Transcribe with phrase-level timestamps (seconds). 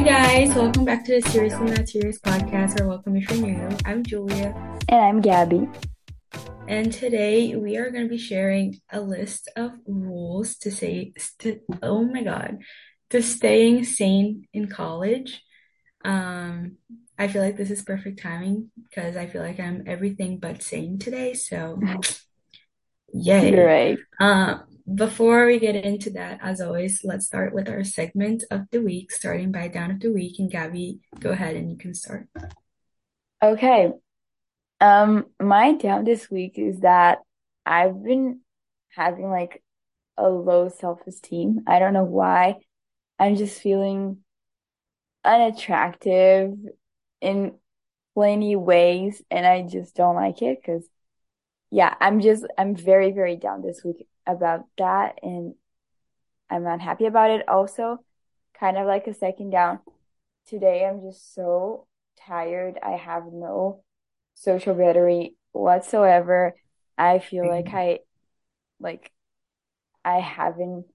[0.00, 3.76] Hi guys, welcome back to the Seriously Not Serious podcast, or welcome if you're new.
[3.84, 4.54] I'm Julia.
[4.88, 5.68] And I'm Gabby.
[6.66, 11.60] And today we are going to be sharing a list of rules to say, to,
[11.82, 12.60] oh my god,
[13.10, 15.42] to staying sane in college.
[16.02, 16.78] Um,
[17.18, 20.98] I feel like this is perfect timing because I feel like I'm everything but sane
[20.98, 21.34] today.
[21.34, 21.78] So,
[23.12, 23.54] yay.
[23.54, 23.98] Right.
[24.18, 24.60] Uh,
[24.94, 29.12] before we get into that, as always, let's start with our segment of the week,
[29.12, 30.38] starting by down of the week.
[30.38, 32.28] And Gabby, go ahead and you can start.
[33.42, 33.92] Okay.
[34.80, 37.18] Um, my down this week is that
[37.66, 38.40] I've been
[38.94, 39.62] having like
[40.16, 41.64] a low self-esteem.
[41.66, 42.56] I don't know why.
[43.18, 44.18] I'm just feeling
[45.24, 46.54] unattractive
[47.20, 47.54] in
[48.14, 50.88] plenty ways, and I just don't like it because,
[51.70, 55.54] yeah, I'm just I'm very very down this week about that, and
[56.50, 57.48] I'm not happy about it.
[57.48, 57.98] Also,
[58.58, 59.80] kind of like a second down.
[60.46, 61.86] Today, I'm just so
[62.26, 62.78] tired.
[62.82, 63.82] I have no
[64.34, 66.56] social battery whatsoever.
[66.98, 67.74] I feel like Mm-hmm.
[67.74, 68.00] I
[68.80, 69.12] like
[70.04, 70.86] I haven't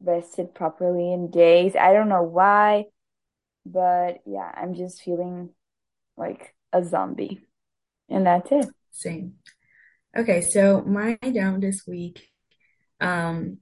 [0.00, 1.76] rested properly in days.
[1.76, 2.86] I don't know why,
[3.66, 5.50] but yeah, I'm just feeling
[6.16, 7.46] like a zombie.
[8.10, 8.68] And that's it.
[8.90, 9.38] Same.
[10.16, 12.28] Okay, so my down this week
[13.00, 13.58] um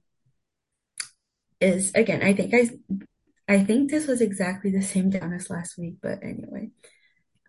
[1.59, 2.69] is again, I think I
[3.47, 6.69] I think this was exactly the same down as last week, but anyway.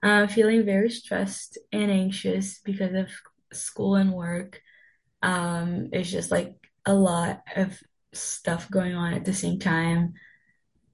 [0.03, 3.11] Uh, feeling very stressed and anxious because of
[3.53, 4.61] school and work.
[5.23, 6.55] Um, it's just like
[6.86, 7.78] a lot of
[8.12, 10.14] stuff going on at the same time.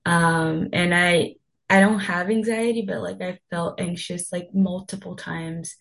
[0.07, 1.37] Um, and I
[1.71, 5.77] I don't have anxiety, but like I felt anxious like multiple times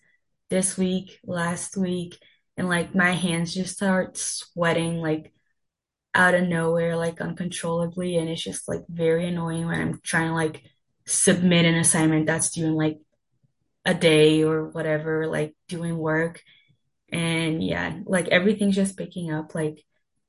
[0.50, 2.18] this week, last week,
[2.58, 5.34] and like my hands just start sweating like
[6.14, 10.34] out of nowhere, like uncontrollably, and it's just like very annoying when I'm trying to
[10.34, 10.64] like
[11.06, 13.00] submit an assignment that's due in like
[13.86, 16.42] a day or whatever, like doing work.
[17.12, 19.56] And yeah, like everything's just picking up.
[19.56, 19.84] Like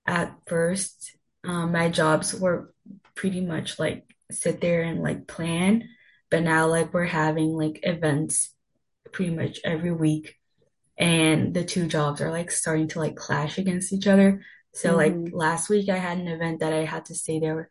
[0.07, 2.73] at first, um, my jobs were
[3.15, 5.89] pretty much like sit there and like plan,
[6.31, 8.55] but now like we're having like events
[9.13, 10.37] pretty much every week,
[10.99, 14.43] and the two jobs are like starting to like clash against each other.
[14.75, 17.71] So like hmm last week I had an event that I had to stay there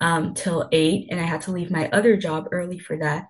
[0.00, 3.26] um till eight, and I had to leave my other job early for that.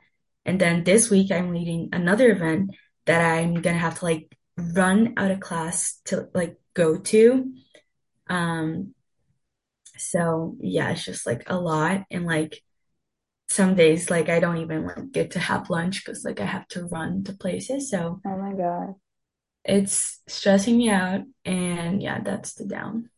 [0.47, 2.71] And then this week I'm leading another event
[3.07, 7.53] that I'm gonna have to like run out of class to like go to.
[8.29, 8.95] Um,
[9.99, 12.05] so yeah, it's just like a lot.
[12.11, 12.63] And like
[13.49, 16.69] some days, like I don't even like get to have lunch because like I have
[16.69, 17.91] to run to places.
[17.91, 18.97] So Oh my God.
[19.65, 21.23] it's stressing me out.
[21.45, 23.11] And yeah, that's the down.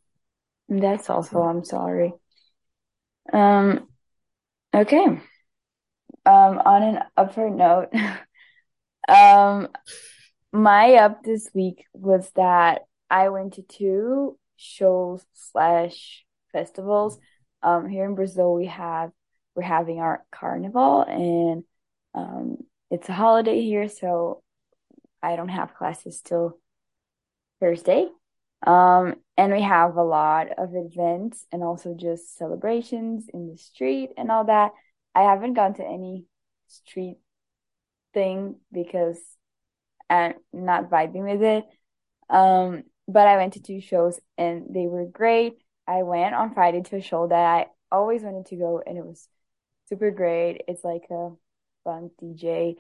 [0.71, 2.15] That's also I'm sorry.
[3.33, 3.89] Um,
[4.75, 5.21] okay.
[6.27, 7.89] Um, on an upper note,
[9.09, 9.69] um,
[10.53, 17.19] my up this week was that I went to two shows slash festivals.
[17.63, 19.13] Um, here in Brazil, we have
[19.59, 21.65] we're having our carnival, and
[22.15, 22.59] um,
[22.93, 24.41] it's a holiday here, so
[25.21, 26.61] I don't have classes till
[27.59, 28.07] Thursday.
[28.65, 34.11] Um, and we have a lot of events and also just celebrations in the street
[34.17, 34.71] and all that.
[35.13, 36.27] I haven't gone to any
[36.69, 37.17] street
[38.15, 39.19] thing because
[40.09, 41.65] I'm not vibing with it.
[42.31, 45.55] Um, but I went to two shows and they were great.
[45.89, 49.05] I went on Friday to a show that I always wanted to go and it
[49.05, 49.29] was
[49.89, 50.63] super great.
[50.69, 51.31] It's like a
[51.85, 52.77] funk DJ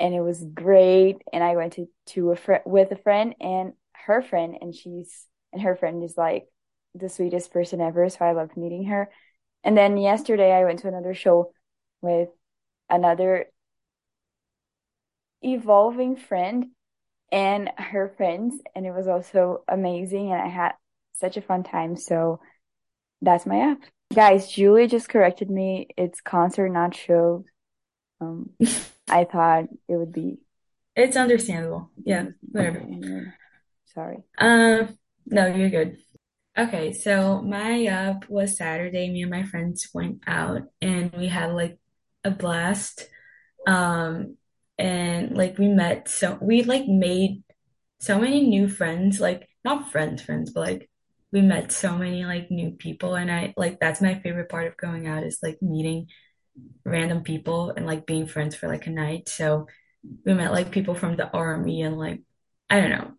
[0.00, 1.22] and it was great.
[1.32, 5.26] And I went to to a friend with a friend and her friend and she's
[5.52, 6.46] and her friend is like
[6.94, 8.08] the sweetest person ever.
[8.08, 9.10] So I loved meeting her.
[9.64, 11.52] And then yesterday I went to another show
[12.00, 12.28] with
[12.88, 13.46] another
[15.42, 16.66] evolving friend
[17.30, 20.32] and her friends, and it was also amazing.
[20.32, 20.72] And I had
[21.14, 21.96] such a fun time.
[21.96, 22.40] So
[23.22, 23.82] that's my app.
[24.14, 25.88] Guys, Julie just corrected me.
[25.96, 27.44] It's concert, not show.
[28.20, 28.50] Um,
[29.08, 30.38] I thought it would be.
[30.96, 31.90] It's understandable.
[32.04, 32.84] Yeah, whatever.
[33.94, 34.18] Sorry.
[34.38, 35.98] Um, no, you're good.
[36.56, 39.10] Okay, so my up was Saturday.
[39.10, 41.78] Me and my friends went out and we had like
[42.24, 43.08] a blast.
[43.66, 44.36] Um,
[44.78, 47.42] and like we met so we like made
[48.00, 50.90] so many new friends, like not friends, friends, but like
[51.32, 53.14] we met so many like new people.
[53.16, 56.08] And I like that's my favorite part of going out is like meeting
[56.84, 59.28] random people and like being friends for like a night.
[59.28, 59.66] So
[60.24, 62.22] we met like people from the army and like
[62.70, 63.12] I don't know.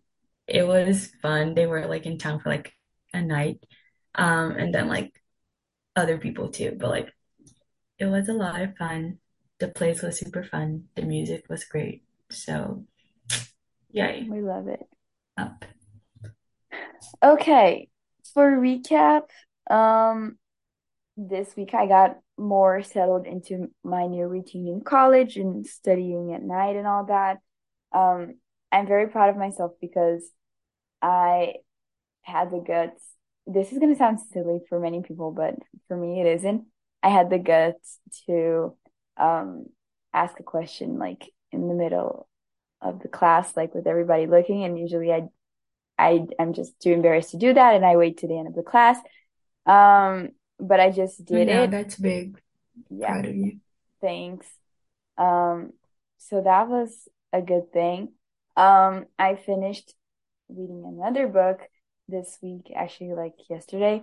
[0.46, 1.54] It was fun.
[1.54, 2.72] They were like in town for like
[3.14, 3.64] a night.
[4.14, 5.12] Um, and then like
[5.96, 7.12] other people too, but like
[7.98, 9.18] it was a lot of fun.
[9.60, 10.86] The place was super fun.
[10.96, 12.02] The music was great.
[12.30, 12.86] So,
[13.92, 14.88] yay, We love it.
[15.36, 15.64] up.
[17.22, 17.88] Okay,
[18.34, 19.22] for recap,
[19.70, 20.38] um,
[21.16, 26.42] this week I got more settled into my new routine in college and studying at
[26.42, 27.38] night and all that.
[27.92, 28.36] Um,
[28.72, 30.24] I'm very proud of myself because
[31.02, 31.54] I
[32.22, 33.02] had the guts.
[33.46, 35.54] This is gonna sound silly for many people, but
[35.88, 36.64] for me it isn't.
[37.02, 38.76] I had the guts to
[39.16, 39.66] um
[40.12, 42.28] ask a question like in the middle
[42.80, 45.28] of the class, like with everybody looking, and usually I
[46.00, 48.54] I am just too embarrassed to do that and I wait to the end of
[48.54, 48.98] the class.
[49.66, 51.70] Um, but I just did know it.
[51.70, 52.40] that's big.
[52.90, 53.58] Yeah, Proud of you.
[54.00, 54.46] thanks.
[55.18, 55.72] Um,
[56.18, 58.12] so that was a good thing.
[58.56, 59.94] Um, I finished
[60.48, 61.60] reading another book
[62.08, 64.02] this week, actually like yesterday.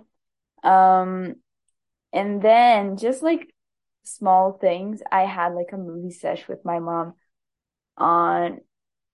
[0.62, 1.36] Um,
[2.12, 3.52] and then just like
[4.04, 7.14] small things, I had like a movie sesh with my mom
[7.96, 8.60] on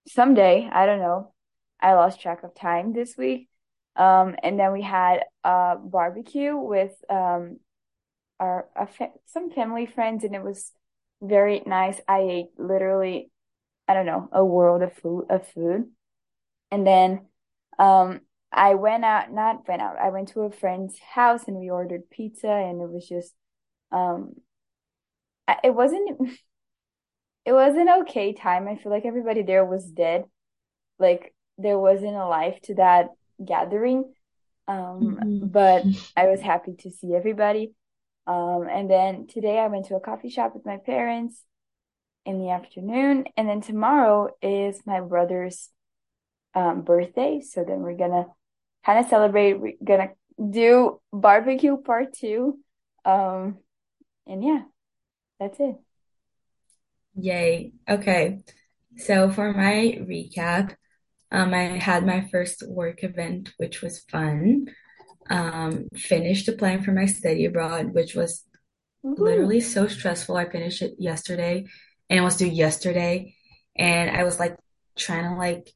[0.07, 1.34] someday, I don't know.
[1.85, 3.49] I lost track of time this week.
[3.95, 7.59] Um, and then we had a barbecue with um
[8.39, 8.67] our
[8.97, 10.71] fa some family friends, and it was
[11.21, 12.01] very nice.
[12.07, 13.31] I ate literally,
[13.87, 15.91] I don't know, a world of food of food.
[16.71, 17.27] And then
[17.79, 18.21] um
[18.51, 22.09] I went out, not went out, I went to a friend's house and we ordered
[22.09, 23.33] pizza, and it was just
[23.91, 24.35] um
[25.63, 26.19] it wasn't
[27.45, 28.67] it was an okay time.
[28.67, 30.25] I feel like everybody there was dead.
[30.99, 33.09] Like there wasn't a life to that
[33.43, 34.13] gathering.
[34.67, 35.41] Um, Mhm.
[35.41, 37.73] but I was happy to see everybody.
[38.27, 41.43] Um, and then today I went to a coffee shop with my parents
[42.25, 45.69] in the afternoon, and then tomorrow is my brother's
[46.55, 47.41] um birthday.
[47.41, 48.27] So then we're gonna
[48.85, 49.53] kind of celebrate.
[49.59, 50.11] We're gonna
[50.51, 52.59] do barbecue part two.
[53.05, 53.59] Um,
[54.27, 54.63] and yeah,
[55.39, 55.75] that's it.
[57.15, 57.71] Yay.
[57.89, 58.43] Okay.
[58.97, 60.75] So for my recap,
[61.31, 64.67] um, I had my first work event, which was fun.
[65.29, 68.43] Um, finished applying for my study abroad, which was
[69.03, 69.17] Woohoo.
[69.17, 70.37] literally so stressful.
[70.37, 71.65] I finished it yesterday
[72.09, 73.35] and it was due yesterday.
[73.77, 74.57] And I was like
[74.97, 75.73] trying to like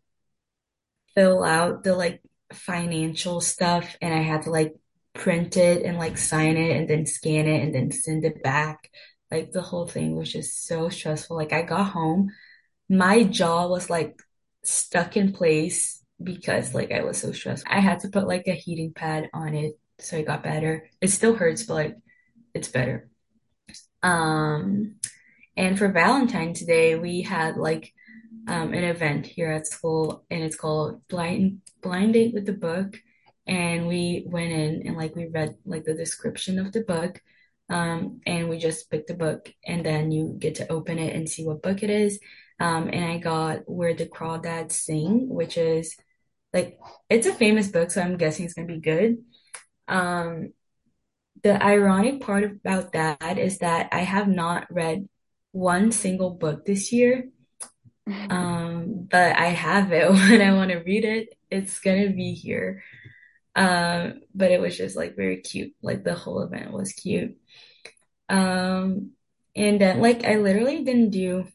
[1.15, 2.21] fill out the like
[2.53, 4.73] financial stuff and I had to like
[5.13, 8.89] print it and like sign it and then scan it and then send it back.
[9.31, 11.35] Like the whole thing was just so stressful.
[11.37, 12.31] Like I got home,
[12.89, 14.19] my jaw was like
[14.63, 17.65] stuck in place because like I was so stressed.
[17.67, 20.89] I had to put like a heating pad on it so it got better.
[21.01, 21.97] It still hurts, but like
[22.53, 23.09] it's better.
[24.01, 24.95] Um,
[25.55, 27.93] and for Valentine's Day, we had like
[28.47, 32.97] um, an event here at school, and it's called Blind Blind Date with the Book.
[33.45, 37.21] And we went in and like we read like the description of the book,
[37.69, 41.29] um, and we just picked the book, and then you get to open it and
[41.29, 42.19] see what book it is.
[42.59, 45.95] Um, and I got Where the Crawdads Sing, which is
[46.53, 46.77] like
[47.09, 49.17] it's a famous book, so I'm guessing it's gonna be good.
[49.87, 50.53] Um,
[51.43, 55.07] the ironic part about that is that I have not read
[55.51, 57.29] one single book this year.
[58.31, 61.29] Um, but I have it when I want to read it.
[61.51, 62.83] It's gonna be here.
[63.55, 65.73] Um, but it was just like very cute.
[65.83, 67.37] Like the whole event was cute.
[68.29, 69.11] Um,
[69.55, 71.47] and then like I literally didn't do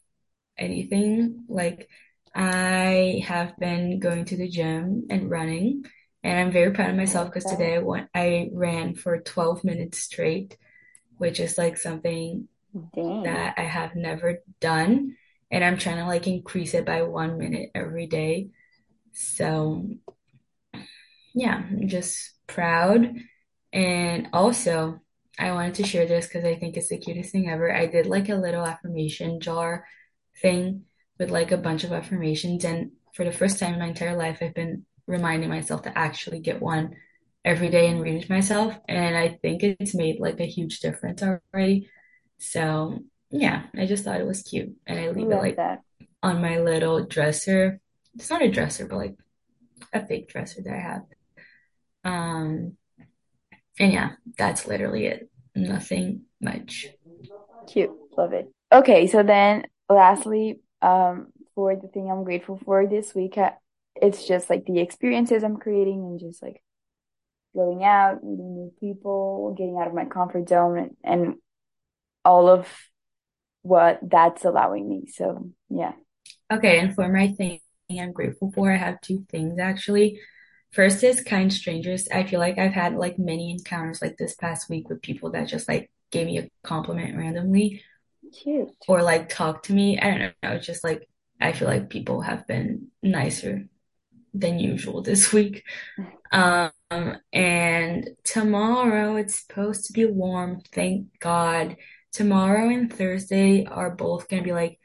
[0.58, 1.44] anything.
[1.49, 1.88] Like
[2.34, 5.84] I have been going to the gym and running,
[6.23, 9.99] and I'm very proud of myself because today I went, I ran for 12 minutes
[9.99, 10.56] straight,
[11.18, 12.49] which is like something
[12.94, 13.23] Dang.
[13.25, 15.16] that I have never done.
[15.50, 18.49] And I'm trying to like increase it by one minute every day.
[19.12, 19.87] So
[21.34, 23.14] yeah, I'm just proud.
[23.73, 25.00] And also,
[25.38, 27.73] I wanted to share this because I think it's the cutest thing ever.
[27.73, 29.84] I did like a little affirmation jar
[30.41, 30.85] thing
[31.19, 32.64] with like a bunch of affirmations.
[32.64, 36.41] And for the first time in my entire life, I've been reminding myself to actually
[36.41, 36.97] get one
[37.45, 38.76] every day and read it myself.
[38.88, 41.88] And I think it's made like a huge difference already.
[42.38, 43.00] So
[43.31, 44.75] yeah, I just thought it was cute.
[44.87, 45.83] And I I leave it like that.
[46.23, 47.81] on my little dresser.
[48.14, 49.17] It's not a dresser, but like
[49.93, 51.03] a fake dresser that I have.
[52.05, 52.76] Um,
[53.79, 55.29] and yeah, that's literally it.
[55.55, 56.88] Nothing much.
[57.67, 57.91] Cute.
[58.17, 58.50] Love it.
[58.73, 63.53] Okay, so then lastly, um, for the thing I'm grateful for this week, uh,
[63.97, 66.62] it's just like the experiences I'm creating and just like
[67.55, 71.35] going out, meeting new people, getting out of my comfort zone and, and
[72.25, 72.69] all of
[73.62, 75.07] what that's allowing me.
[75.07, 75.93] So yeah.
[76.53, 77.61] Okay, and for my thing
[77.91, 80.21] I'm grateful for, I have two things actually.
[80.73, 82.09] First is kind strangers.
[82.12, 85.47] I feel like I've had like many encounters like this past week with people that
[85.47, 87.83] just like gave me a compliment randomly
[88.33, 88.71] Cute.
[88.88, 89.99] or like talk to me.
[89.99, 90.57] I don't know.
[90.57, 91.09] It's just like
[91.40, 93.69] I feel like people have been nicer
[94.33, 95.62] than usual this week.
[96.33, 96.73] Um,
[97.33, 101.76] and tomorrow it's supposed to be warm, thank God.
[102.12, 104.78] Tomorrow and Thursday are both gonna be like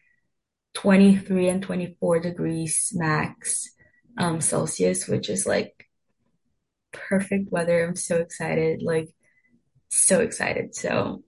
[0.75, 3.69] 23 and 24 degrees max
[4.17, 5.87] um Celsius, which is like
[6.91, 7.85] perfect weather.
[7.85, 9.09] I'm so excited, like
[9.89, 10.75] so excited.
[10.75, 11.23] So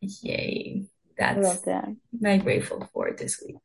[0.00, 0.89] yay.
[1.20, 1.88] That's that.
[2.18, 3.56] my grateful for this week.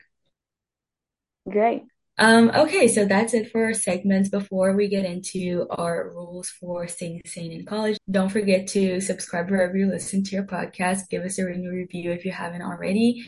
[1.50, 1.84] Great.
[2.18, 4.30] Um, okay, so that's it for our segments.
[4.30, 9.52] Before we get into our rules for staying sane in college, don't forget to subscribe
[9.52, 11.10] wherever you listen to your podcast.
[11.10, 13.26] Give us a ring review if you haven't already.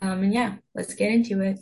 [0.00, 1.58] Um, and yeah, let's get into it.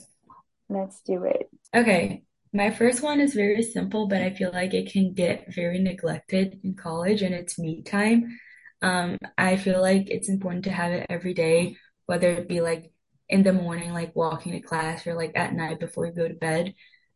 [0.69, 1.49] Let's do it.
[1.75, 5.79] Okay, my first one is very simple, but I feel like it can get very
[5.79, 8.39] neglected in college, and it's me time.
[8.83, 11.77] Um, I feel like it's important to have it every day,
[12.07, 12.93] whether it be like
[13.29, 16.35] in the morning, like walking to class, or like at night before you go to
[16.35, 16.75] bed.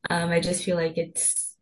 [0.09, 1.57] Um, I just feel like it's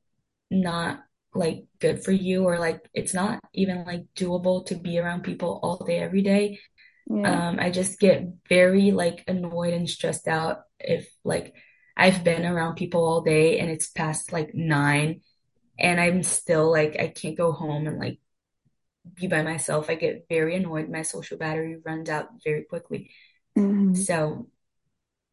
[0.51, 1.01] not
[1.35, 5.61] like good for you, or like it's not even like doable to be around people
[5.63, 6.59] all day, every day.
[7.11, 7.49] Yeah.
[7.49, 11.55] Um, I just get very like annoyed and stressed out if like
[11.97, 15.23] I've been around people all day and it's past like nine
[15.79, 18.19] and I'm still like I can't go home and like
[19.15, 19.91] be by myself.
[19.91, 20.89] I get very annoyed.
[20.89, 23.11] My social battery runs out very quickly.
[23.57, 24.49] hmm So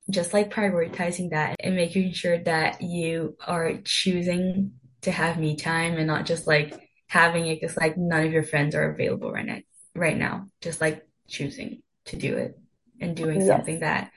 [0.09, 5.97] just like prioritizing that and making sure that you are choosing to have me time
[5.97, 9.45] and not just like having it because like none of your friends are available right
[9.45, 9.59] now
[9.95, 10.47] right now.
[10.61, 12.59] Just like choosing to do it
[12.99, 13.41] and doing Yes.
[13.41, 14.11] something that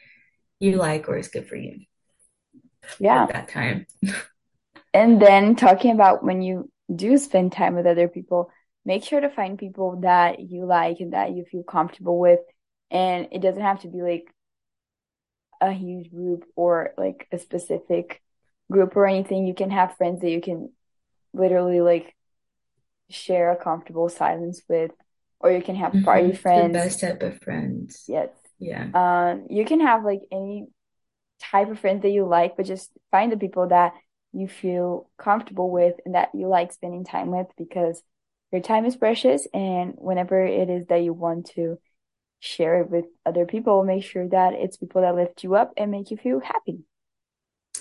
[0.60, 1.80] you like or is good for you
[2.98, 3.26] Yeah.
[3.26, 3.86] at that time.
[4.94, 8.50] And then talking about when you do spend time with other people,
[8.88, 12.40] make sure to find people that you like and that you feel comfortable with.
[12.90, 14.26] And it doesn't have to be like
[15.60, 18.22] a huge group or like a specific
[18.70, 19.46] group or anything.
[19.46, 20.70] You can have friends that you can
[21.34, 22.14] literally like
[23.10, 24.92] share a comfortable silence with,
[25.40, 26.72] or you can have party hmm The friends.
[26.72, 28.04] best type of friends.
[28.08, 28.30] Yes.
[28.58, 28.88] Yeah.
[28.94, 30.68] Um, you can have like any
[31.40, 33.94] type of friends that you like, but just find the people that
[34.32, 38.02] you feel comfortable with and that you like spending time with because
[38.52, 39.46] your time is precious.
[39.52, 41.78] And whenever it is that you want to
[42.40, 45.90] share it with other people, make sure that it's people that lift you up and
[45.90, 46.80] make you feel happy.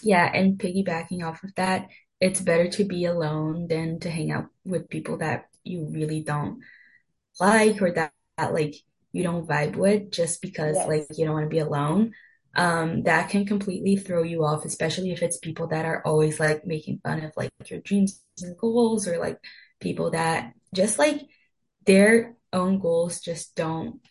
[0.01, 4.47] Yeah, and piggybacking off of that, it's better to be alone than to hang out
[4.65, 6.62] with people that you really don't
[7.39, 8.75] like or that, that like
[9.12, 12.13] you don't vibe with just because like you don't want to be alone.
[12.55, 16.65] Um, that can completely throw you off, especially if it's people that are always like
[16.65, 19.38] making fun of like your dreams and goals or like
[19.79, 21.21] people that just like
[21.86, 24.01] their own goals just don't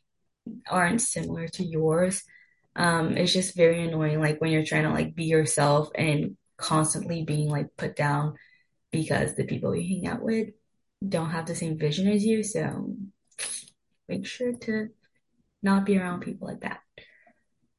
[0.68, 2.22] aren't similar to yours.
[2.74, 7.22] Um, it's just very annoying, like when you're trying to like be yourself and constantly
[7.22, 8.34] being like put down
[8.90, 10.48] because the people you hang out with
[11.06, 12.42] don't have the same vision as you.
[12.42, 12.96] So
[14.08, 14.88] make sure to
[15.62, 16.80] not be around people like that.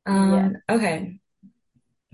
[0.08, 0.14] Yeah.
[0.14, 1.20] Um, okay.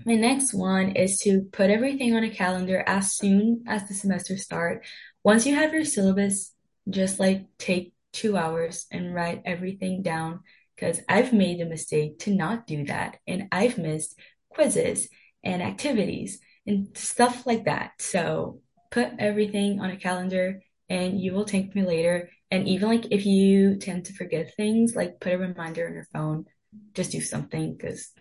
[0.04, 4.36] My next one is to put everything on a calendar as soon as the semester
[4.36, 4.84] start.
[5.22, 6.53] Once you have your syllabus,
[6.88, 10.40] just like take two hours and write everything down
[10.74, 14.18] because I've made the mistake to not do that and I've missed
[14.50, 15.08] quizzes
[15.42, 17.92] and activities and stuff like that.
[17.98, 18.60] So
[18.90, 22.30] put everything on a calendar and you will thank me later.
[22.50, 26.06] And even like if you tend to forget things, like put a reminder on your
[26.12, 26.46] phone,
[26.94, 28.12] just do something because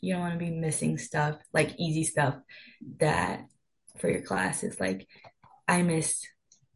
[0.00, 2.36] you don't want to be missing stuff, like easy stuff
[2.98, 3.44] that
[3.98, 5.06] for your class is like
[5.68, 6.28] I missed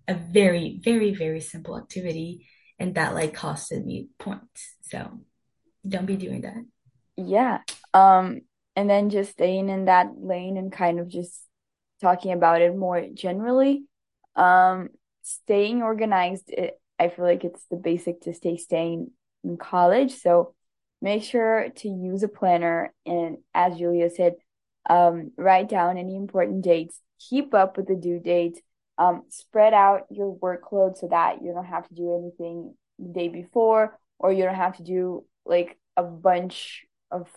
[0.09, 2.47] a very, very, very simple activity
[2.79, 4.75] and that like costed me points.
[4.83, 5.21] So
[5.87, 6.65] don't be doing that.
[7.17, 7.61] Yeah.
[7.95, 8.43] Um,
[8.75, 11.41] and then just staying in that lane and kind of just
[12.01, 13.85] talking about it more generally.
[14.35, 14.91] Um,
[15.23, 19.11] staying organized, it, I feel like it's the basic to stay staying
[19.43, 20.15] in college.
[20.15, 20.55] So
[21.01, 24.35] make sure to use a planner and as Julia said,
[24.89, 28.61] um, write down any important dates, keep up with the due dates,
[28.99, 33.29] um, spread out your workload so that you don't have to do anything the day
[33.29, 37.29] before or you don't have to do like a bunch of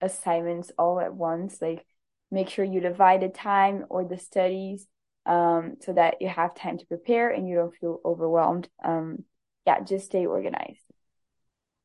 [0.00, 1.60] assignments all at once.
[1.60, 1.84] Like
[2.30, 4.86] make sure you divide the time or the studies
[5.26, 8.68] um, so that you have time to prepare and you don't feel overwhelmed.
[8.84, 9.24] Um,
[9.66, 10.80] yeah, just stay organized.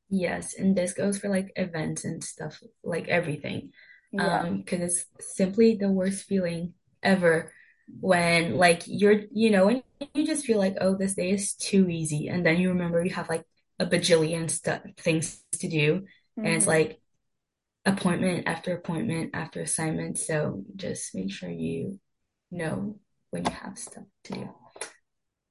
[0.10, 3.72] Yes, and this goes for like events and stuff, like everything.
[4.12, 4.42] Yeah.
[4.42, 6.74] Um, because it's simply the worst feeling
[7.04, 7.51] ever
[8.00, 11.89] when like you're, you know, when you just feel like, oh, this day is too
[11.89, 13.46] easy, and then you remember you have like
[13.79, 16.05] a bajillion stuff things to do,
[16.43, 17.00] and it's hmm like
[17.86, 20.17] appointment after appointment after assignment.
[20.17, 22.00] So just make sure you
[22.51, 23.00] know
[23.31, 24.50] when you have stuff to do.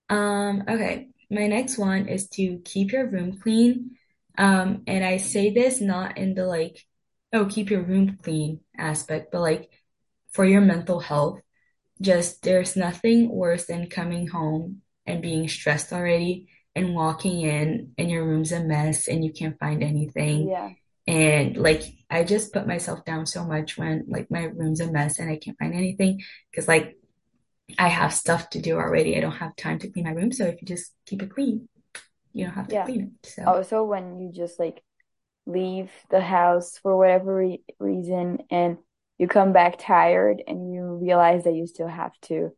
[0.08, 3.96] Um, okay, my next one is to keep your room clean.
[4.36, 6.84] Um, and I say this not in the like,
[7.32, 9.70] oh, keep your room clean aspect, but like
[10.32, 11.40] for your mental health.
[12.00, 18.10] Just there's nothing worse than coming home and being stressed already and walking in and
[18.10, 20.48] your room's a mess and you can't find anything.
[20.48, 20.70] Yeah.
[21.06, 25.18] And like I just put myself down so much when like my room's a mess
[25.18, 26.96] and I can't find anything because like
[27.78, 29.16] I have stuff to do already.
[29.16, 30.32] I don't have time to clean my room.
[30.32, 31.68] So if you just keep it clean,
[32.32, 32.84] you don't have to Yeah.
[32.84, 33.28] clean it.
[33.28, 34.82] So Also, when you just like
[35.46, 38.78] leave the house for whatever re reason and
[39.18, 42.52] you come back tired and you realize that you still have to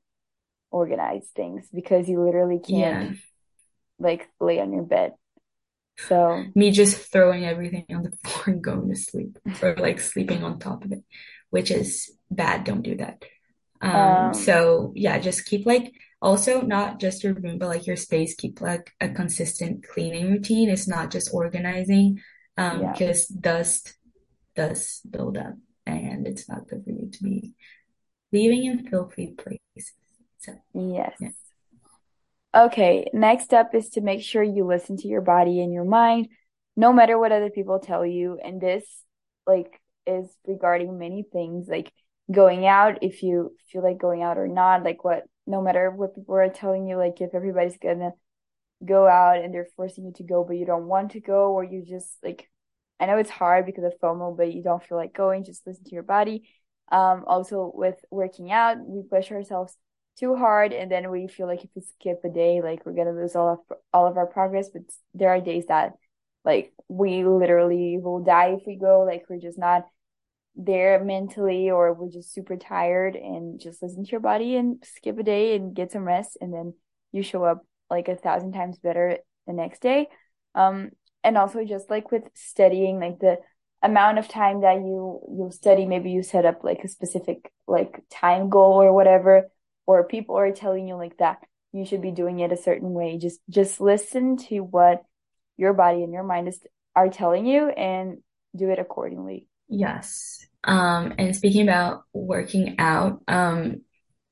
[0.70, 3.16] organize things because you literally can't yeah,
[3.98, 5.14] like lay on your bed.
[6.08, 10.44] So, me just throwing everything on the floor and going to sleep or like sleeping
[10.44, 11.02] on top of it,
[11.48, 12.64] which is bad.
[12.64, 13.24] Don't do that.
[13.82, 17.96] Um, um, so yeah, just keep like also not just your room, but like your
[17.96, 20.68] space, keep like a consistent cleaning routine.
[20.68, 22.20] It's not just organizing,
[22.58, 22.92] um, yeah.
[22.92, 23.94] because dust
[24.54, 25.54] does build up
[25.86, 27.54] and it's not good for you to be
[28.32, 29.92] living in filthy places.
[30.38, 31.16] So Yes.
[31.20, 31.30] yeah.
[32.54, 36.28] Okay, next up is to make sure you listen to your body and your mind,
[36.76, 38.38] no matter what other people tell you.
[38.42, 38.84] And this,
[39.46, 41.92] like, is regarding many things, like
[42.30, 46.14] going out, if you feel like going out or not, like what, no matter what
[46.14, 48.10] people are telling you, like if everybody's gonna
[48.84, 51.62] go out and they're forcing you to go, but you don't want to go, or
[51.62, 52.48] you just like,
[53.00, 55.84] I know it's hard because of FOMO, but you don't feel like going, just listen
[55.84, 56.48] to your body.
[56.92, 59.76] Um, also with working out, we push ourselves
[60.18, 63.12] too hard and then we feel like if we skip a day, like we're gonna
[63.12, 64.68] lose all of all of our progress.
[64.68, 64.82] But
[65.14, 65.92] there are days that
[66.44, 69.86] like we literally will die if we go, like we're just not
[70.56, 75.18] there mentally or we're just super tired and just listen to your body and skip
[75.18, 76.74] a day and get some rest and then
[77.12, 80.06] you show up like a thousand times better the next day.
[80.54, 80.90] Um,
[81.22, 83.38] and also just like with studying, like the
[83.82, 88.02] amount of time that you you study, maybe you set up like a specific like
[88.10, 89.50] time goal or whatever,
[89.86, 91.38] or people are telling you like that
[91.72, 93.18] you should be doing it a certain way.
[93.18, 95.02] Just just listen to what
[95.56, 96.60] your body and your mind is
[96.96, 98.18] are telling you and
[98.56, 99.46] do it accordingly.
[99.68, 100.46] Yes.
[100.64, 103.82] Um, and speaking about working out, um,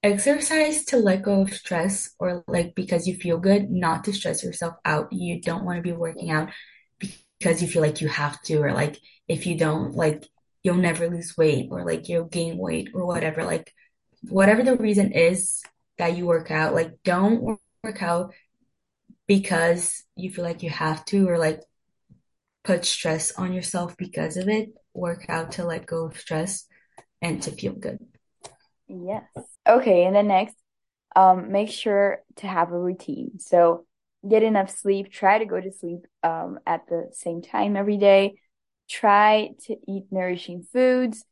[0.03, 4.43] exercise to let go of stress or like because you feel good, not to stress
[4.43, 5.13] yourself out.
[5.13, 6.51] You don't want to be working out
[7.39, 8.99] because you feel like you have to, or like
[9.29, 10.27] if you don't, like
[10.63, 13.45] you'll never lose weight or like you'll gain weight or whatever.
[13.45, 13.73] Like
[14.23, 15.63] whatever the reason is
[15.99, 18.35] that you work out, like don't work out
[19.27, 21.61] because you feel like you have to or like
[22.65, 24.71] put stress on yourself because of it.
[24.95, 26.67] Work out to let go of stress
[27.23, 27.99] and to feel good.
[28.89, 29.25] Yes.
[29.67, 30.57] Okay, and then next,
[31.15, 33.39] um, make sure to have a routine.
[33.39, 33.87] So
[34.29, 35.13] get enough sleep.
[35.13, 38.41] Try to go to sleep um at the same time every day.
[38.89, 41.25] Try to eat nourishing foods.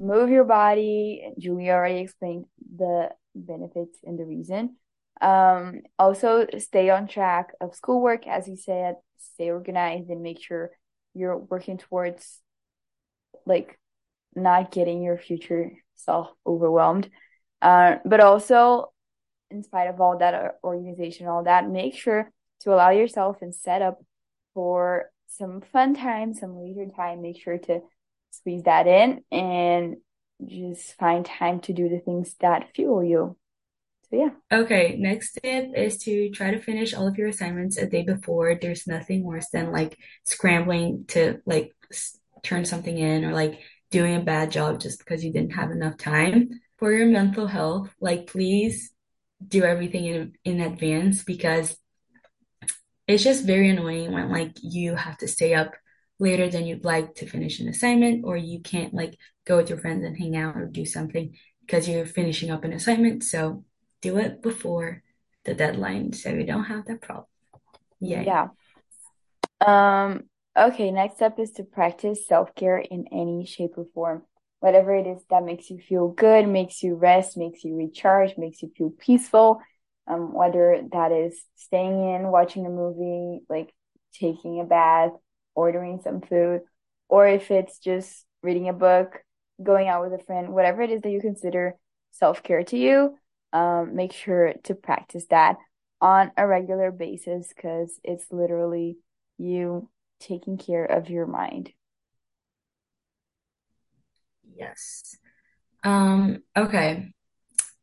[0.00, 1.32] Move your body.
[1.38, 4.76] Julia already explained the benefits and the reason.
[5.20, 10.70] Um, also stay on track of schoolwork, as we said, stay organized and make sure
[11.14, 12.40] you're working towards
[13.46, 13.78] like
[14.34, 17.08] not getting your future self overwhelmed.
[17.62, 18.92] Uh, but also,
[19.54, 23.54] in spite of all that uh, organization, all that, make sure to allow yourself and
[23.54, 24.02] set up
[24.52, 27.22] for some fun time, some leisure time.
[27.22, 27.80] Make sure to
[28.30, 29.96] squeeze that in and
[30.44, 33.36] just find time to do the things that fuel you.
[34.10, 34.30] So, yeah.
[34.52, 38.54] Okay, next tip is to try to finish all of your assignments a day before.
[38.54, 44.16] There's nothing worse than like scrambling to like s- turn something in or like doing
[44.16, 46.50] a bad job just because you didn't have enough time.
[46.78, 48.92] For your mental health, like please
[49.46, 51.76] do everything in in advance because
[53.06, 55.74] it's just very annoying when like you have to stay up
[56.18, 59.78] later than you'd like to finish an assignment or you can't like go with your
[59.78, 63.24] friends and hang out or do something because you're finishing up an assignment.
[63.24, 63.64] So
[64.00, 65.02] do it before
[65.44, 67.26] the deadline so you don't have that problem.
[68.00, 68.48] yeah Yeah.
[69.60, 70.24] Um,
[70.56, 74.22] okay, next up is to practice self-care in any shape or form.
[74.64, 78.62] Whatever it is that makes you feel good, makes you rest, makes you recharge, makes
[78.62, 79.60] you feel peaceful.
[80.06, 83.74] Um, whether that is staying in, watching a movie, like
[84.14, 85.10] taking a bath,
[85.54, 86.62] ordering some food,
[87.10, 89.22] or if it's just reading a book,
[89.62, 91.74] going out with a friend, whatever it is that you consider
[92.12, 93.18] self-care to you,
[93.52, 95.58] um, make sure to practice that
[96.00, 98.96] on a regular basis because it's literally
[99.36, 101.70] you taking care of your mind.
[104.56, 105.16] Yes.
[105.82, 107.12] Um, okay.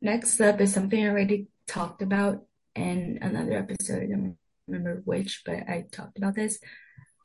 [0.02, 2.44] Next up is something I already talked about
[2.76, 4.04] in another episode.
[4.04, 6.60] I don't remember which, but I talked about this.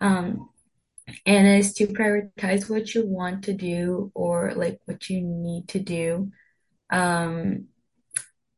[0.00, 0.50] Um,
[1.24, 5.78] and is to prioritize what you want to do or like what you need to
[5.78, 6.30] do.
[6.90, 7.68] Um,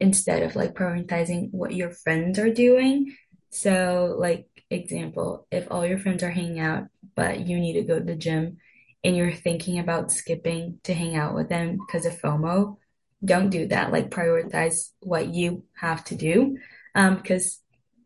[0.01, 3.17] instead of like prioritizing what your friends are doing.
[3.51, 7.99] So, like, example, if all your friends are hanging out, but you need to go
[7.99, 8.59] to the gym
[9.05, 12.77] and you're thinking about skipping to hang out with them because of FOMO,
[13.25, 13.93] don't do that.
[13.93, 16.59] Like, prioritize what you have to do.
[16.95, 17.61] Um, because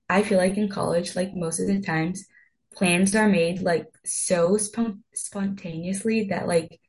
[0.08, 2.26] I feel like in college, like most of the times,
[2.74, 6.80] plans are made like so spon spontaneously that like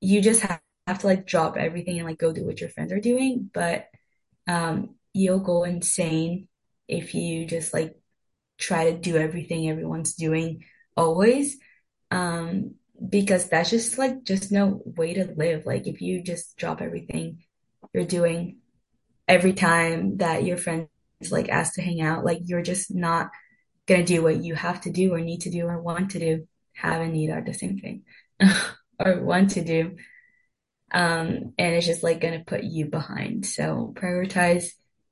[0.00, 2.92] you just have, have to like drop everything and like go do what your friends
[2.92, 3.50] are doing.
[3.52, 3.86] But
[4.46, 6.48] um, you'll go insane
[6.88, 7.96] if you just like
[8.58, 10.64] try to do everything everyone's doing
[10.96, 11.56] always.
[12.10, 12.74] Um,
[13.08, 15.66] because that's just like just no way to live.
[15.66, 17.44] Like if you just drop everything
[17.92, 18.58] you're doing
[19.26, 20.88] every time that your friends
[21.30, 23.30] like ask to hang out, like you're just not
[23.86, 26.48] gonna do what you have to do or need to do or want to do.
[26.74, 28.02] Have and need are the same thing.
[28.98, 29.96] or want to do.
[30.92, 33.46] Um, and it's just like to put you behind.
[33.46, 34.66] So prioritize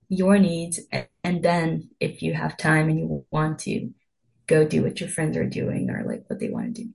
[0.09, 0.81] your needs.
[1.25, 3.91] And then if you have time and you want to
[4.47, 6.91] go do what your friends are doing or like what they want to do.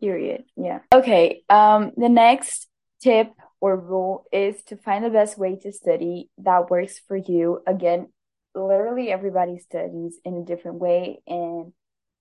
[0.00, 0.44] Period.
[0.56, 0.80] Yeah.
[0.92, 1.42] Okay.
[1.48, 2.68] Um, the next
[3.00, 7.62] tip or rule is to find the best way to study that works for you.
[7.66, 8.08] Again,
[8.54, 11.72] literally everybody studies in a different way and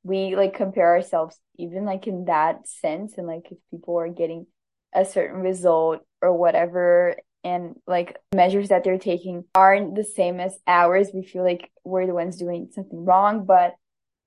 [0.04, 4.46] we like compare ourselves even like in that sense and like if people are getting
[4.94, 10.58] a certain result or whatever and like measures that they're taking aren't the same as
[10.68, 13.76] ours we feel like we're the ones doing something wrong but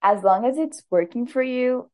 [0.02, 1.90] as long as it's working for you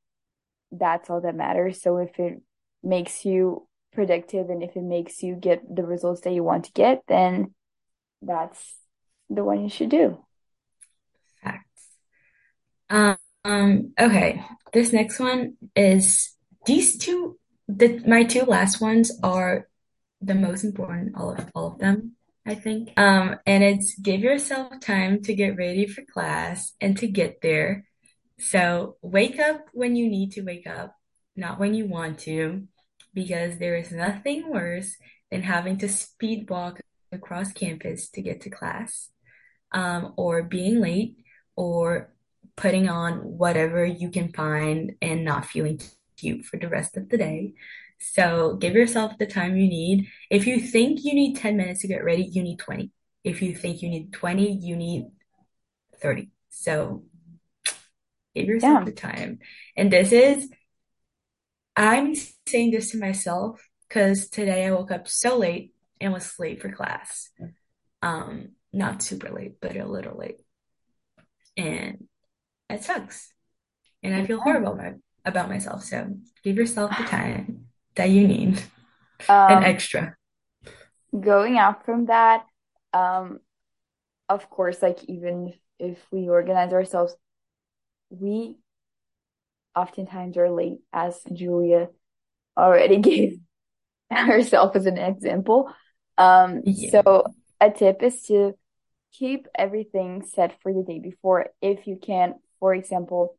[0.73, 2.41] that's all that matters so if it
[2.83, 6.73] makes you productive and if it makes you get the results that you want to
[6.73, 7.55] get then
[8.23, 8.75] that's
[9.31, 10.19] the one you should do
[11.43, 11.89] Facts.
[12.91, 14.43] Um, um, okay.
[14.73, 16.35] This next one is
[16.67, 19.69] these two the my two last ones are
[20.21, 22.13] the most important, all of all of them,
[22.45, 22.93] I think.
[22.97, 27.87] Um, and it's give yourself time to get ready for class and to get there.
[28.39, 30.95] So wake up when you need to wake up,
[31.35, 32.67] not when you want to,
[33.15, 34.97] because there is nothing worse
[35.31, 36.81] than having to speed walk
[37.13, 39.11] across campus to get to class,
[39.73, 41.17] um, or being late,
[41.57, 42.13] or
[42.57, 45.81] putting on whatever you can find and not feeling
[46.17, 47.55] cute for the rest of the day.
[47.99, 50.09] So give yourself the time you need.
[50.31, 52.91] If you think you need 10 minutes to get ready, you need 20.
[53.25, 55.07] If you think you need 20, you need
[56.01, 56.31] 30.
[56.51, 57.05] So
[58.37, 59.41] give yourself yeah the time.
[59.77, 60.49] And this is,
[61.77, 62.15] I'm
[62.49, 66.71] saying this to myself because today I woke up so late and was late for
[66.73, 67.31] class.
[68.03, 70.41] Um, not super late, but a little late.
[71.57, 72.09] And
[72.71, 73.33] it sucks.
[74.03, 74.95] And I feel horrible about,
[75.25, 75.85] about myself.
[75.85, 78.63] So give yourself the time that you need.
[79.49, 80.17] An um extra.
[81.21, 82.47] going out from that
[82.93, 83.41] um
[84.29, 87.15] of course like even if we organize ourselves
[88.11, 88.57] we
[89.75, 91.89] oftentimes are late as Julia
[92.57, 93.39] already gave
[94.11, 95.73] herself as an example
[96.17, 96.91] um Yeah.
[96.91, 97.25] so
[97.61, 98.55] a tip is to
[99.13, 103.37] keep everything set for the day before if you can for example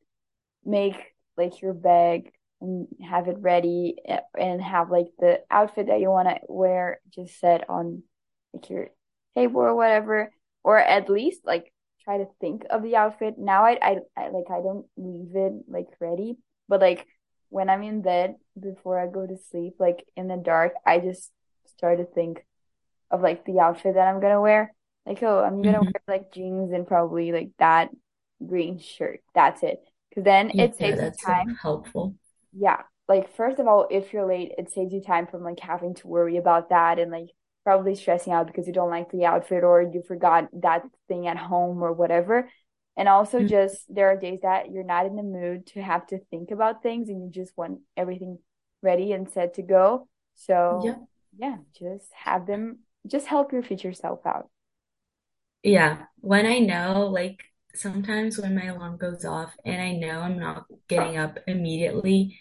[0.65, 5.99] make like your bag and have it ready eh, and have like the outfit that
[5.99, 8.03] you want to wear just set on
[8.53, 8.87] like your
[9.35, 10.31] table or whatever
[10.63, 11.71] or at least like
[12.07, 13.35] try to think of the outfit.
[13.39, 16.37] Now I, I I like I don't leave it like ready
[16.69, 17.07] but like
[17.49, 21.31] when I'm in bed before I go to sleep like in the dark I just
[21.67, 22.45] start to think
[23.11, 24.73] of like the outfit that I'm gonna wear.
[25.05, 27.89] Like oh I'm gonna hmm wear like jeans and probably like that
[28.45, 29.21] green shirt.
[29.35, 29.79] That's it.
[30.09, 31.59] Because then Yeah, it you that's so time.
[31.61, 32.15] helpful.
[32.53, 35.95] yeah, like first of all, if you're late, it saves you time from like having
[35.95, 37.29] to worry about that and like
[37.67, 41.37] probably stressing out because you don't like the outfit or you forgot that thing at
[41.37, 42.49] home or whatever.
[42.95, 46.07] And also Mm, just there are days that you're not in the mood to have
[46.07, 48.39] to think about things and you just want everything
[48.81, 50.07] ready and set to go.
[50.69, 50.95] Yeah.
[50.95, 54.49] So yeah, just have them just help your future self out.
[55.63, 56.05] Yeah.
[56.21, 57.43] When I know, like
[57.75, 62.39] sometimes when my alarm goes off and I know I'm not getting up immediately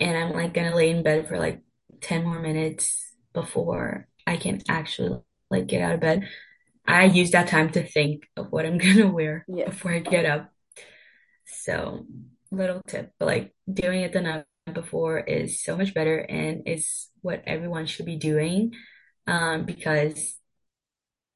[0.00, 1.62] and I'm like gonna lay in bed for like
[2.00, 6.28] 10 more minutes before I can actually like get out of bed,
[6.86, 9.70] I use that time to think of what I'm gonna wear Yes.
[9.70, 10.50] before I get up.
[11.46, 12.06] So,
[12.50, 17.08] little tip, but like doing it the night before is so much better and is
[17.20, 18.72] what everyone should be doing
[19.26, 20.36] um, because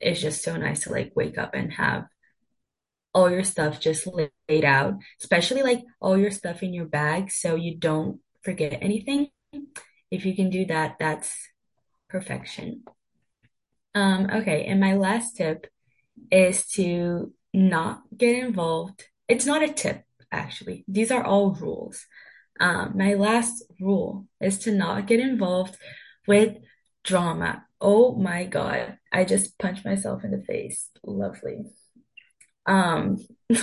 [0.01, 2.07] it's just so nice to like wake up and have
[3.15, 4.07] all your stuff just
[4.49, 9.29] laid out, especially like all your stuff in your bag so you don't forget anything.
[10.11, 11.35] If you can do that, that's
[12.09, 12.85] perfection.
[13.95, 15.67] Um, okay, and my last tip
[16.31, 19.05] is to not get involved.
[19.29, 20.85] It's not a tip, actually.
[20.87, 22.05] These are all rules.
[22.61, 25.77] Um, my last rule is to not get involved
[26.27, 26.57] with
[27.05, 27.65] drama.
[27.81, 28.99] Oh my God.
[29.13, 30.91] I just punched myself in the face.
[31.03, 31.65] Lovely.
[32.67, 33.19] Um,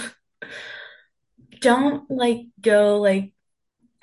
[1.62, 3.34] don't like go like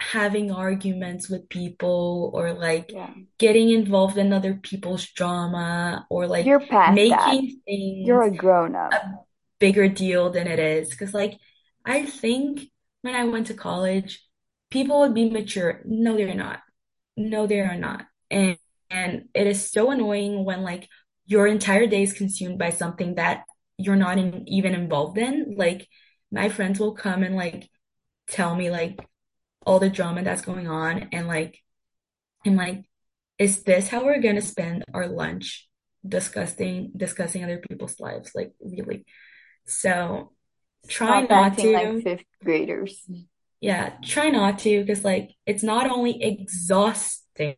[0.01, 3.15] having arguments with people or like Yeah.
[3.39, 7.37] getting involved in other people's drama or like You're past that.
[7.37, 9.27] making You're a grown a up.
[9.59, 10.91] bigger deal than it is.
[10.91, 11.39] Because like
[11.85, 12.63] I think
[13.03, 14.23] when I went to college,
[14.71, 15.83] people would be mature.
[15.85, 16.61] No, they're not.
[17.17, 18.07] No, they are not.
[18.31, 18.59] And
[18.91, 20.89] and it is so annoying when like
[21.27, 23.45] your entire day is consumed by something that
[23.79, 25.55] you're not in, even involved in.
[25.57, 25.89] Like
[26.33, 27.71] my friends will come and like
[28.29, 29.01] tell me like
[29.67, 31.59] all the drama that's going on and like
[32.47, 32.85] I'm like,
[33.39, 35.69] is this how we're gonna spend our lunch
[36.07, 38.33] discussing discussing other people's lives?
[38.35, 39.05] Like really.
[39.67, 40.33] So
[40.89, 42.03] try Stop not to like to.
[42.03, 43.05] fifth graders.
[43.61, 47.57] Yeah, try not to because like it's not only exhausting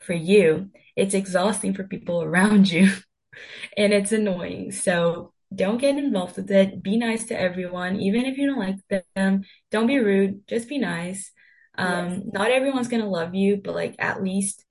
[0.00, 2.92] for you, it's exhausting for people around you
[3.76, 4.72] and it's annoying.
[4.72, 6.82] So don't get involved with it.
[6.82, 9.44] Be nice to everyone, even if you don't like them.
[9.70, 11.32] Don't be rude, just be nice.
[11.78, 11.88] Yes.
[11.88, 14.64] Um, not everyone's gonna love you, but like at least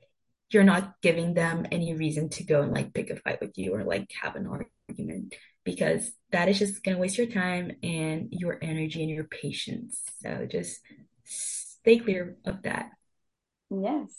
[0.50, 3.74] you're not giving them any reason to go and like pick a fight with you
[3.74, 8.60] or like have an argument because that is just gonna waste your time and your
[8.62, 10.02] energy and your patience.
[10.22, 10.80] So just
[11.24, 12.92] stay clear of that.
[13.70, 14.10] Yes.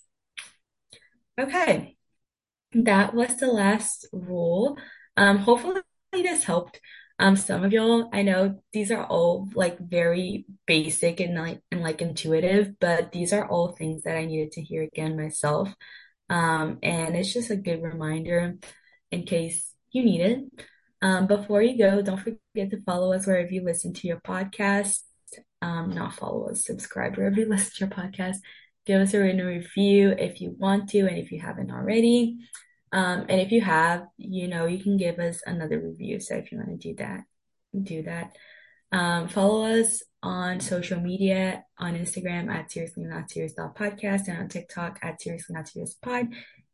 [1.39, 1.97] Okay.
[2.73, 4.77] That was the last rule.
[5.17, 5.81] Um, hopefully
[6.23, 6.81] this helped.
[7.19, 11.81] Um, some of y'all, I know these are all like very basic and like and
[11.81, 15.73] like intuitive, but these are all things that I needed to hear again myself.
[16.29, 18.57] Um, and it's just a good reminder
[19.13, 20.67] in case you need it.
[21.03, 25.01] Um, before you go, don't forget to follow us wherever you listen to your podcast.
[25.63, 28.37] Um, not follow us, subscribe wherever you listen to your podcast.
[28.87, 32.39] Give us a written review if you want to, and if you haven't already.
[32.95, 36.21] Um, and if you have, you know, you can give us another review.
[36.21, 37.25] So if you want to do that,
[37.83, 38.37] do that.
[38.93, 44.49] Um, follow us on social media on Instagram at seriously not serious podcast and on
[44.49, 46.29] TikTok at seriously not serious pod.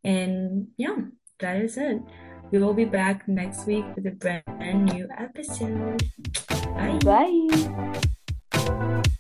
[0.04, 0.96] And yeah,
[1.38, 2.02] that is it.
[2.50, 6.04] We will be back next week with a brand new episode.
[6.50, 6.98] Bye.
[8.52, 9.11] Bye.